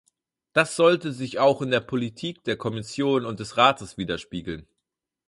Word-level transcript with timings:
Das 0.53 0.75
sollte 0.75 1.13
sich 1.13 1.37
auch 1.37 1.61
in 1.61 1.69
der 1.69 1.79
Politik 1.79 2.43
der 2.45 2.57
Kommission 2.57 3.23
und 3.23 3.39
des 3.39 3.55
Rates 3.57 3.99
widerspiegeln. 3.99 4.65